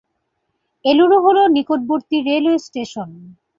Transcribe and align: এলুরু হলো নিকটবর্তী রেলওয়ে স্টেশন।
এলুরু 0.85 1.17
হলো 1.25 1.41
নিকটবর্তী 1.55 2.17
রেলওয়ে 2.21 2.59
স্টেশন। 2.59 3.09